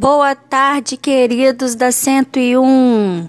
Boa 0.00 0.32
tarde, 0.36 0.96
queridos 0.96 1.74
da 1.74 1.90
101. 1.90 3.28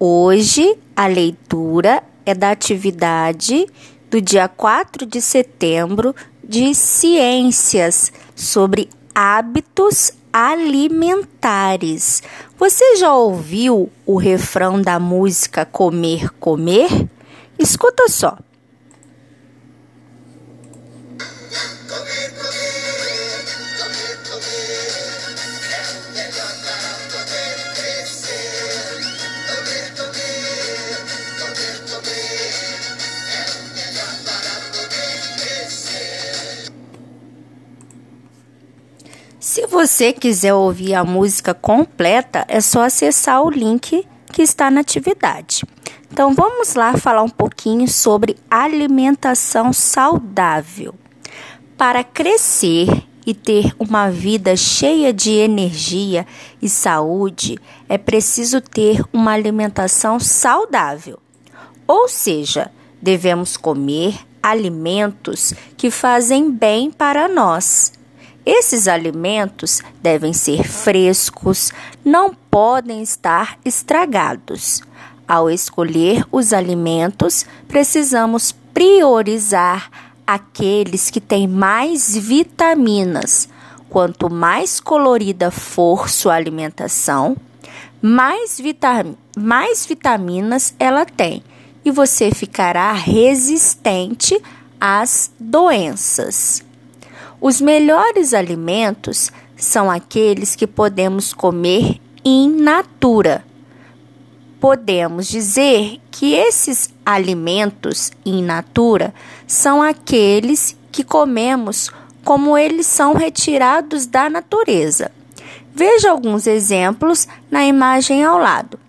Hoje 0.00 0.78
a 0.96 1.06
leitura 1.06 2.02
é 2.24 2.34
da 2.34 2.52
atividade 2.52 3.66
do 4.10 4.18
dia 4.18 4.48
4 4.48 5.04
de 5.04 5.20
setembro 5.20 6.16
de 6.42 6.74
ciências 6.74 8.10
sobre 8.34 8.88
hábitos 9.14 10.12
alimentares. 10.32 12.22
Você 12.56 12.96
já 12.96 13.14
ouviu 13.14 13.92
o 14.06 14.16
refrão 14.16 14.80
da 14.80 14.98
música 14.98 15.66
Comer, 15.66 16.30
Comer? 16.40 16.88
Escuta 17.58 18.08
só. 18.08 18.38
Você 39.74 40.12
quiser 40.12 40.54
ouvir 40.54 40.94
a 40.94 41.02
música 41.02 41.52
completa, 41.52 42.44
é 42.46 42.60
só 42.60 42.82
acessar 42.82 43.42
o 43.42 43.50
link 43.50 44.06
que 44.32 44.40
está 44.40 44.70
na 44.70 44.82
atividade. 44.82 45.64
Então 46.12 46.32
vamos 46.32 46.74
lá 46.74 46.96
falar 46.96 47.24
um 47.24 47.28
pouquinho 47.28 47.88
sobre 47.88 48.36
alimentação 48.48 49.72
saudável. 49.72 50.94
Para 51.76 52.04
crescer 52.04 52.86
e 53.26 53.34
ter 53.34 53.74
uma 53.76 54.12
vida 54.12 54.56
cheia 54.56 55.12
de 55.12 55.32
energia 55.32 56.24
e 56.62 56.68
saúde, 56.68 57.58
é 57.88 57.98
preciso 57.98 58.60
ter 58.60 59.02
uma 59.12 59.32
alimentação 59.32 60.20
saudável. 60.20 61.18
Ou 61.84 62.08
seja, 62.08 62.70
devemos 63.02 63.56
comer 63.56 64.14
alimentos 64.40 65.52
que 65.76 65.90
fazem 65.90 66.48
bem 66.48 66.92
para 66.92 67.26
nós 67.26 67.92
esses 68.46 68.86
alimentos 68.86 69.80
devem 70.02 70.32
ser 70.32 70.64
frescos, 70.64 71.72
não 72.04 72.34
podem 72.34 73.02
estar 73.02 73.58
estragados. 73.64 74.82
Ao 75.26 75.50
escolher 75.50 76.24
os 76.30 76.52
alimentos, 76.52 77.46
precisamos 77.66 78.52
priorizar 78.74 79.90
aqueles 80.26 81.10
que 81.10 81.20
têm 81.20 81.48
mais 81.48 82.14
vitaminas. 82.16 83.48
Quanto 83.88 84.28
mais 84.28 84.80
colorida 84.80 85.50
for 85.50 86.08
sua 86.10 86.34
alimentação, 86.34 87.36
mais, 88.02 88.60
vitam 88.60 89.16
mais 89.36 89.86
vitaminas 89.86 90.74
ela 90.78 91.06
tem 91.06 91.42
e 91.84 91.90
você 91.90 92.30
ficará 92.30 92.92
resistente 92.92 94.40
às 94.80 95.30
doenças. 95.38 96.62
Os 97.46 97.60
melhores 97.60 98.32
alimentos 98.32 99.30
são 99.54 99.90
aqueles 99.90 100.56
que 100.56 100.66
podemos 100.66 101.34
comer 101.34 102.00
in 102.24 102.48
natura. 102.48 103.44
Podemos 104.58 105.28
dizer 105.28 106.00
que 106.10 106.32
esses 106.32 106.88
alimentos 107.04 108.10
in 108.24 108.42
natura 108.42 109.12
são 109.46 109.82
aqueles 109.82 110.74
que 110.90 111.04
comemos 111.04 111.90
como 112.24 112.56
eles 112.56 112.86
são 112.86 113.12
retirados 113.12 114.06
da 114.06 114.30
natureza. 114.30 115.12
Veja 115.70 116.12
alguns 116.12 116.46
exemplos 116.46 117.28
na 117.50 117.62
imagem 117.66 118.24
ao 118.24 118.38
lado: 118.38 118.80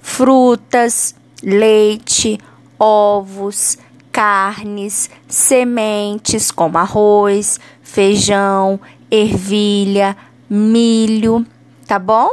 frutas, 0.00 1.14
leite, 1.40 2.36
ovos, 2.80 3.78
carnes, 4.12 5.10
sementes 5.26 6.50
como 6.50 6.76
arroz, 6.76 7.58
feijão, 7.92 8.80
ervilha, 9.10 10.16
milho, 10.48 11.46
tá 11.86 11.98
bom? 11.98 12.30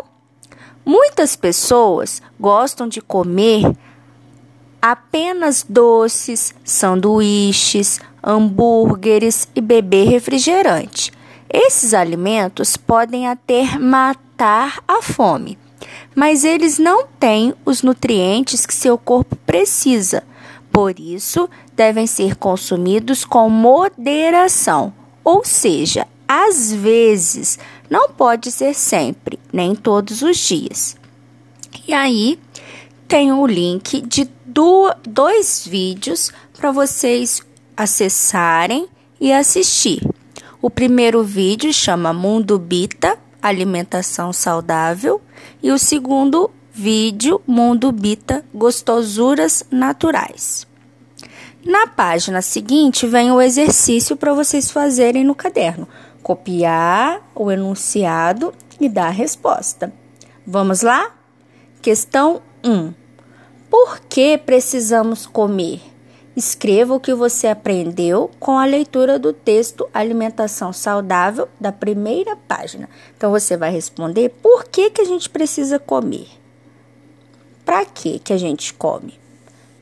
Muitas 0.85 1.35
pessoas 1.35 2.21
gostam 2.39 2.87
de 2.87 3.01
comer 3.01 3.69
apenas 4.81 5.65
doces, 5.67 6.55
sanduíches, 6.63 7.99
hambúrgueres 8.23 9.49
e 9.53 9.59
beber 9.59 10.07
refrigerante. 10.07 11.11
Esses 11.49 11.93
alimentos 11.93 12.77
podem 12.77 13.27
até 13.27 13.77
matar 13.77 14.81
a 14.87 15.01
fome, 15.01 15.59
mas 16.15 16.45
eles 16.45 16.79
não 16.79 17.05
têm 17.19 17.53
os 17.65 17.83
nutrientes 17.83 18.65
que 18.65 18.73
seu 18.73 18.97
corpo 18.97 19.35
precisa. 19.35 20.23
Por 20.71 20.97
isso, 20.97 21.49
devem 21.75 22.07
ser 22.07 22.37
consumidos 22.37 23.25
com 23.25 23.49
moderação 23.49 24.93
ou 25.23 25.43
seja, 25.43 26.07
às 26.27 26.71
vezes, 26.71 27.57
não 27.89 28.09
pode 28.09 28.51
ser 28.51 28.73
sempre, 28.73 29.39
nem 29.51 29.75
todos 29.75 30.21
os 30.21 30.37
dias. 30.37 30.95
E 31.87 31.93
aí, 31.93 32.39
tem 33.07 33.31
o 33.31 33.47
link 33.47 34.01
de 34.01 34.29
dois 35.07 35.65
vídeos 35.65 36.31
para 36.55 36.71
vocês 36.71 37.41
acessarem 37.75 38.87
e 39.19 39.31
assistir. 39.31 40.07
O 40.61 40.69
primeiro 40.69 41.23
vídeo 41.23 41.73
chama 41.73 42.13
Mundo 42.13 42.59
Bita 42.59 43.17
Alimentação 43.41 44.33
Saudável 44.33 45.21
e 45.63 45.71
o 45.71 45.79
segundo 45.79 46.51
vídeo 46.73 47.41
Mundo 47.47 47.91
Bita 47.91 48.43
Gostosuras 48.53 49.63
Naturais. 49.71 50.68
Na 51.63 51.87
página 51.87 52.41
seguinte 52.41 53.05
vem 53.05 53.31
o 53.31 53.41
exercício 53.41 54.15
para 54.15 54.33
vocês 54.33 54.71
fazerem 54.71 55.25
no 55.25 55.35
caderno. 55.35 55.87
Copiar 56.23 57.21
o 57.35 57.51
enunciado 57.51 58.53
e 58.79 58.87
dar 58.87 59.07
a 59.07 59.11
resposta. 59.11 59.91
Vamos 60.47 60.81
lá? 60.81 61.13
Questão 61.81 62.41
1. 62.63 62.93
Por 63.69 63.99
que 63.99 64.37
precisamos 64.37 65.25
comer? 65.25 65.81
Escreva 66.33 66.93
o 66.93 66.99
que 66.99 67.13
você 67.13 67.47
aprendeu 67.47 68.31
com 68.39 68.57
a 68.57 68.65
leitura 68.65 69.19
do 69.19 69.33
texto 69.33 69.89
Alimentação 69.93 70.71
Saudável 70.71 71.49
da 71.59 71.73
primeira 71.73 72.37
página. 72.37 72.89
Então 73.17 73.31
você 73.31 73.57
vai 73.57 73.69
responder 73.69 74.29
por 74.41 74.63
que, 74.63 74.89
que 74.91 75.01
a 75.01 75.05
gente 75.05 75.29
precisa 75.29 75.77
comer. 75.77 76.29
Para 77.65 77.83
que, 77.83 78.17
que 78.19 78.31
a 78.31 78.37
gente 78.37 78.73
come? 78.73 79.19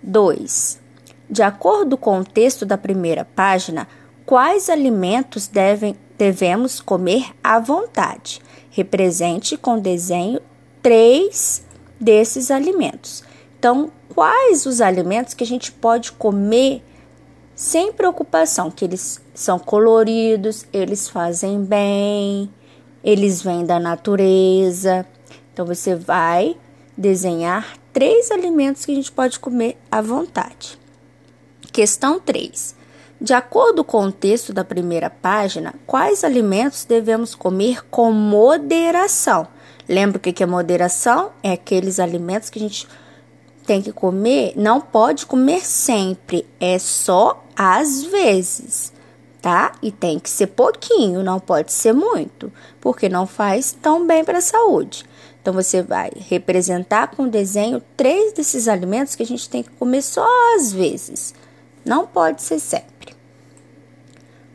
2. 0.01 0.86
De 1.29 1.43
acordo 1.43 1.97
com 1.97 2.19
o 2.19 2.25
texto 2.25 2.65
da 2.65 2.77
primeira 2.77 3.25
página, 3.25 3.88
quais 4.25 4.69
alimentos 4.69 5.47
devem, 5.47 5.95
devemos 6.17 6.79
comer 6.79 7.25
à 7.43 7.59
vontade? 7.59 8.41
Represente 8.69 9.57
com 9.57 9.77
desenho 9.77 10.39
três 10.81 11.66
desses 11.99 12.49
alimentos. 12.49 13.23
Então, 13.59 13.91
quais 14.13 14.66
os 14.66 14.79
alimentos 14.79 15.33
que 15.33 15.43
a 15.43 15.47
gente 15.47 15.69
pode 15.69 16.13
comer 16.13 16.81
sem 17.53 17.91
preocupação? 17.91 18.71
Que 18.71 18.85
eles 18.85 19.19
são 19.33 19.59
coloridos, 19.59 20.66
eles 20.71 21.09
fazem 21.09 21.61
bem, 21.61 22.49
eles 23.03 23.41
vêm 23.41 23.66
da 23.66 23.79
natureza. 23.79 25.05
Então, 25.51 25.66
você 25.66 25.93
vai 25.93 26.55
desenhar 26.95 27.77
três 27.91 28.31
alimentos 28.31 28.85
que 28.85 28.91
a 28.93 28.95
gente 28.95 29.11
pode 29.11 29.39
comer 29.39 29.77
à 29.91 30.01
vontade. 30.01 30.79
Questão 31.77 32.19
3. 32.19 32.75
De 33.21 33.35
acordo 33.35 33.83
com 33.83 34.05
o 34.05 34.11
texto 34.11 34.51
da 34.51 34.63
primeira 34.63 35.11
página, 35.11 35.75
quais 35.85 36.23
alimentos 36.23 36.85
devemos 36.85 37.35
comer 37.35 37.85
com 37.85 38.11
moderação? 38.11 39.47
Lembra 39.87 40.17
o 40.17 40.19
que 40.19 40.41
é 40.41 40.46
moderação? 40.47 41.29
É 41.43 41.52
aqueles 41.52 41.99
alimentos 41.99 42.49
que 42.49 42.57
a 42.57 42.61
gente 42.63 42.87
tem 43.63 43.79
que 43.79 43.91
comer, 43.91 44.53
não 44.55 44.81
pode 44.81 45.28
comer 45.28 45.63
sempre, 45.63 46.47
é 46.59 46.79
só 46.79 47.46
às 47.55 48.02
vezes, 48.05 48.91
tá? 49.40 49.73
E 49.79 49.91
tem 49.91 50.17
que 50.17 50.31
ser 50.31 50.47
pouquinho, 50.47 51.22
não 51.22 51.40
pode 51.40 51.72
ser 51.72 51.93
muito, 51.93 52.52
porque 52.81 53.07
não 53.07 53.28
faz 53.28 53.72
tão 53.72 54.07
bem 54.07 54.25
para 54.25 54.40
a 54.40 54.41
saúde. 54.41 55.05
Então 55.40 55.53
você 55.53 55.84
vai 55.84 56.09
representar 56.28 57.09
com 57.16 57.28
desenho 57.28 57.84
três 57.96 58.34
desses 58.34 58.67
alimentos 58.67 59.13
que 59.13 59.22
a 59.22 59.28
gente 59.28 59.47
tem 59.47 59.61
que 59.61 59.69
comer 59.69 60.02
só 60.02 60.25
às 60.55 60.73
vezes. 60.73 61.35
Não 61.87 62.05
pode 62.05 62.41
ser 62.41 62.59
sempre. 62.59 63.16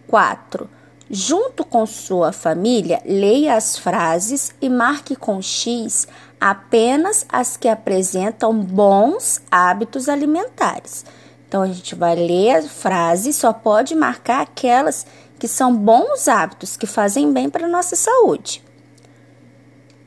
4. 0.07 0.69
Junto 1.11 1.65
com 1.65 1.87
sua 1.87 2.31
família, 2.31 3.01
leia 3.07 3.55
as 3.55 3.79
frases 3.79 4.55
e 4.61 4.69
marque 4.69 5.17
com 5.17 5.41
X 5.41 6.07
apenas 6.39 7.25
as 7.29 7.57
que 7.57 7.69
apresentam 7.69 8.59
bons 8.59 9.41
hábitos 9.51 10.09
alimentares. 10.09 11.05
Então 11.49 11.63
a 11.63 11.67
gente 11.67 11.95
vai 11.95 12.15
ler 12.15 12.57
a 12.57 12.63
frase, 12.63 13.33
só 13.33 13.53
pode 13.53 13.95
marcar 13.95 14.43
aquelas 14.43 15.07
que 15.39 15.49
são 15.49 15.75
bons 15.75 16.29
hábitos, 16.29 16.77
que 16.77 16.87
fazem 16.87 17.33
bem 17.33 17.49
para 17.49 17.67
a 17.67 17.71
nossa 17.71 17.97
saúde. 17.97 18.63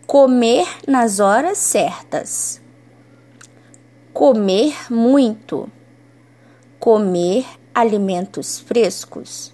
Comer 0.05 0.67
nas 0.87 1.19
horas 1.19 1.57
certas. 1.57 2.61
Comer 4.13 4.91
muito. 4.91 5.69
Comer 6.85 7.47
alimentos 7.73 8.59
frescos. 8.59 9.51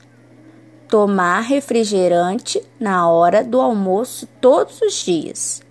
Tomar 0.89 1.39
refrigerante 1.43 2.61
na 2.77 3.09
hora 3.09 3.41
do 3.41 3.61
almoço 3.61 4.27
todos 4.41 4.81
os 4.81 4.95
dias. 4.95 5.61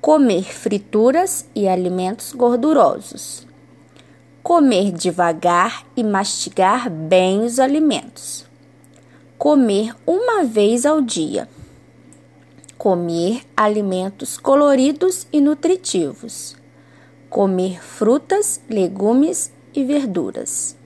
Comer 0.00 0.44
frituras 0.44 1.44
e 1.54 1.68
alimentos 1.68 2.32
gordurosos. 2.32 3.46
Comer 4.42 4.90
devagar 4.90 5.84
e 5.94 6.02
mastigar 6.02 6.88
bem 6.88 7.42
os 7.42 7.58
alimentos. 7.58 8.46
Comer 9.36 9.94
uma 10.06 10.44
vez 10.44 10.86
ao 10.86 11.02
dia 11.02 11.46
comer 12.78 13.42
alimentos 13.56 14.36
coloridos 14.36 15.26
e 15.32 15.40
nutritivos, 15.40 16.54
comer 17.30 17.82
frutas, 17.82 18.60
legumes 18.68 19.50
e 19.74 19.84
verduras. 19.84 20.76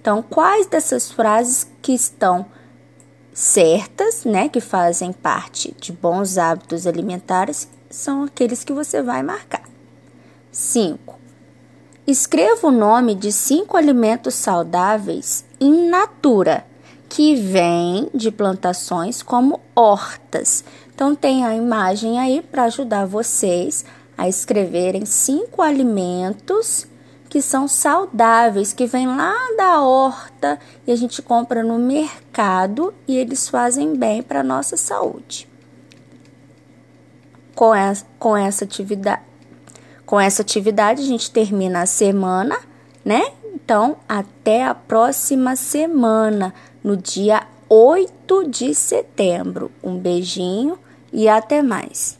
Então, 0.00 0.22
quais 0.22 0.66
dessas 0.66 1.10
frases 1.10 1.66
que 1.82 1.92
estão 1.92 2.46
certas, 3.32 4.24
né, 4.24 4.48
que 4.48 4.60
fazem 4.60 5.12
parte 5.12 5.74
de 5.80 5.92
bons 5.92 6.38
hábitos 6.38 6.86
alimentares, 6.86 7.68
são 7.88 8.24
aqueles 8.24 8.64
que 8.64 8.72
você 8.72 9.02
vai 9.02 9.22
marcar. 9.22 9.62
5. 10.50 11.18
Escreva 12.06 12.68
o 12.68 12.72
nome 12.72 13.14
de 13.14 13.30
cinco 13.30 13.76
alimentos 13.76 14.34
saudáveis 14.34 15.44
in 15.60 15.88
natura 15.88 16.66
que 17.08 17.34
vem 17.34 18.08
de 18.14 18.30
plantações 18.30 19.22
como 19.22 19.60
hortas. 19.74 20.64
Então, 20.94 21.14
tem 21.14 21.44
a 21.44 21.54
imagem 21.54 22.18
aí 22.18 22.40
para 22.40 22.64
ajudar 22.64 23.06
vocês 23.06 23.84
a 24.20 24.28
escreverem 24.28 25.06
cinco 25.06 25.62
alimentos 25.62 26.86
que 27.26 27.40
são 27.40 27.66
saudáveis, 27.66 28.74
que 28.74 28.84
vêm 28.84 29.06
lá 29.06 29.34
da 29.56 29.80
horta 29.80 30.58
e 30.86 30.92
a 30.92 30.96
gente 30.96 31.22
compra 31.22 31.62
no 31.62 31.78
mercado 31.78 32.92
e 33.08 33.16
eles 33.16 33.48
fazem 33.48 33.96
bem 33.96 34.22
para 34.22 34.40
a 34.40 34.44
nossa 34.44 34.76
saúde. 34.76 35.48
Com 37.54 37.74
essa, 37.74 38.04
com 38.18 38.36
essa 38.36 38.64
atividade, 38.64 39.22
com 40.04 40.20
essa 40.20 40.42
atividade 40.42 41.00
a 41.00 41.06
gente 41.06 41.30
termina 41.30 41.80
a 41.80 41.86
semana, 41.86 42.58
né? 43.02 43.22
Então, 43.54 43.96
até 44.06 44.64
a 44.64 44.74
próxima 44.74 45.56
semana 45.56 46.52
no 46.84 46.94
dia 46.94 47.46
8 47.70 48.48
de 48.50 48.74
setembro. 48.74 49.70
Um 49.82 49.96
beijinho 49.96 50.78
e 51.10 51.26
até 51.26 51.62
mais. 51.62 52.19